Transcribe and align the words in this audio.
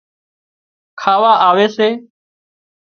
کاواآوي 1.01 1.67
سي 1.75 1.89